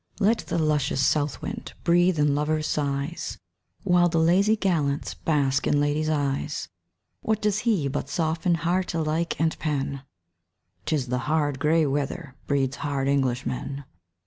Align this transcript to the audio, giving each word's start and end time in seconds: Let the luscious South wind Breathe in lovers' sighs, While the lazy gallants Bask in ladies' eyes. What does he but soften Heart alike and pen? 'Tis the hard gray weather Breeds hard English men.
Let 0.19 0.39
the 0.47 0.57
luscious 0.57 0.99
South 0.99 1.43
wind 1.43 1.73
Breathe 1.83 2.17
in 2.17 2.33
lovers' 2.33 2.65
sighs, 2.65 3.37
While 3.83 4.09
the 4.09 4.17
lazy 4.17 4.55
gallants 4.55 5.13
Bask 5.13 5.67
in 5.67 5.79
ladies' 5.79 6.09
eyes. 6.09 6.69
What 7.21 7.39
does 7.39 7.59
he 7.69 7.87
but 7.87 8.09
soften 8.09 8.55
Heart 8.55 8.95
alike 8.95 9.39
and 9.39 9.55
pen? 9.59 10.01
'Tis 10.87 11.09
the 11.09 11.19
hard 11.29 11.59
gray 11.59 11.85
weather 11.85 12.33
Breeds 12.47 12.77
hard 12.77 13.07
English 13.07 13.45
men. 13.45 13.85